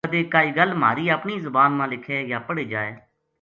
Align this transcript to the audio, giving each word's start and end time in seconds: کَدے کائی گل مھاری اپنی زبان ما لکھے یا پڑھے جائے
کَدے 0.05 0.21
کائی 0.33 0.49
گل 0.57 0.69
مھاری 0.81 1.05
اپنی 1.17 1.35
زبان 1.45 1.71
ما 1.77 1.85
لکھے 1.91 2.17
یا 2.31 2.39
پڑھے 2.47 2.63
جائے 2.71 2.91